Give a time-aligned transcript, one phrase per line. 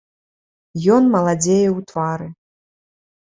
[0.95, 2.27] Ён маладзее ў твары.